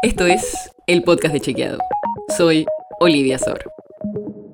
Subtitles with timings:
[0.00, 1.78] Esto es el podcast de Chequeado.
[2.36, 2.66] Soy
[3.00, 3.64] Olivia Sor.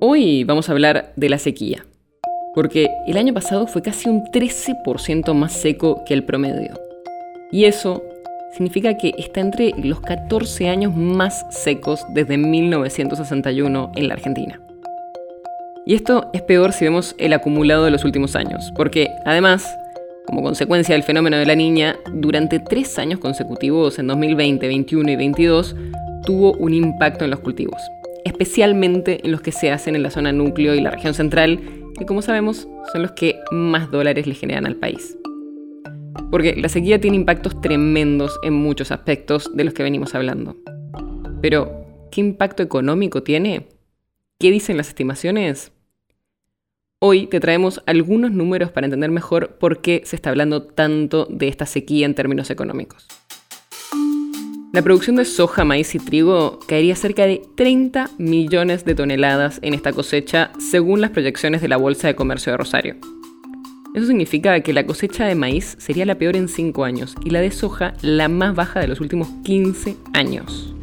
[0.01, 1.85] Hoy vamos a hablar de la sequía,
[2.55, 6.81] porque el año pasado fue casi un 13% más seco que el promedio.
[7.53, 8.03] Y eso
[8.55, 14.59] significa que está entre los 14 años más secos desde 1961 en la Argentina.
[15.85, 19.77] Y esto es peor si vemos el acumulado de los últimos años, porque además
[20.27, 25.15] como consecuencia del fenómeno de la niña, durante tres años consecutivos, en 2020, 2021 y
[25.15, 25.77] 2022,
[26.25, 27.81] tuvo un impacto en los cultivos,
[28.25, 31.61] especialmente en los que se hacen en la zona núcleo y la región central,
[31.99, 35.17] que como sabemos son los que más dólares le generan al país.
[36.31, 40.57] Porque la sequía tiene impactos tremendos en muchos aspectos de los que venimos hablando.
[41.43, 43.69] Pero, ¿qué impacto económico tiene?
[44.39, 45.74] ¿Qué dicen las estimaciones?
[47.07, 51.49] Hoy te traemos algunos números para entender mejor por qué se está hablando tanto de
[51.49, 53.07] esta sequía en términos económicos.
[54.73, 59.75] La producción de soja, maíz y trigo caería cerca de 30 millones de toneladas en
[59.75, 62.97] esta cosecha según las proyecciones de la Bolsa de Comercio de Rosario.
[63.95, 67.43] Eso significa que la cosecha de maíz sería la peor en 5 años y la
[67.43, 70.74] de soja la más baja de los últimos 15 años.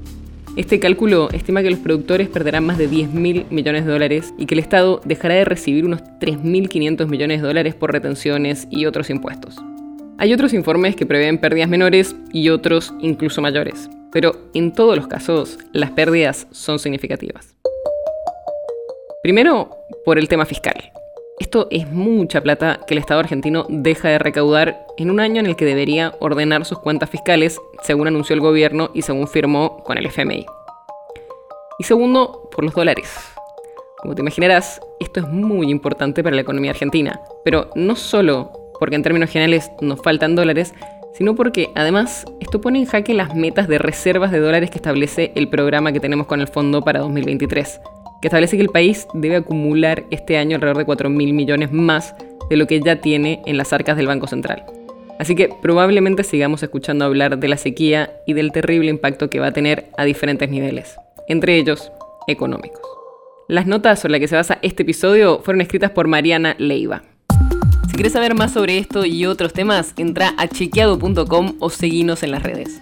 [0.58, 4.56] Este cálculo estima que los productores perderán más de 10.000 millones de dólares y que
[4.56, 9.56] el Estado dejará de recibir unos 3.500 millones de dólares por retenciones y otros impuestos.
[10.18, 15.08] Hay otros informes que prevén pérdidas menores y otros incluso mayores, pero en todos los
[15.08, 17.56] casos las pérdidas son significativas.
[19.24, 19.70] Primero,
[20.04, 20.92] por el tema fiscal.
[21.42, 25.47] Esto es mucha plata que el Estado argentino deja de recaudar en un año en
[25.47, 29.97] el que debería ordenar sus cuentas fiscales, según anunció el gobierno y según firmó con
[29.97, 30.45] el FMI.
[31.80, 33.12] Y segundo, por los dólares.
[33.97, 38.97] Como te imaginarás, esto es muy importante para la economía argentina, pero no solo porque
[38.97, 40.75] en términos generales nos faltan dólares,
[41.16, 45.31] sino porque además esto pone en jaque las metas de reservas de dólares que establece
[45.34, 47.81] el programa que tenemos con el fondo para 2023
[48.22, 52.16] que establece que el país debe acumular este año alrededor de 4 mil millones más
[52.50, 54.64] de lo que ya tiene en las arcas del Banco Central.
[55.20, 59.48] Así que probablemente sigamos escuchando hablar de la sequía y del terrible impacto que va
[59.48, 60.96] a tener a diferentes niveles,
[61.28, 61.92] entre ellos
[62.28, 62.81] económicos.
[63.48, 67.04] Las notas sobre las que se basa este episodio fueron escritas por Mariana Leiva.
[67.90, 72.31] Si quieres saber más sobre esto y otros temas, entra a chequeado.com o seguinos en
[72.31, 72.81] las redes.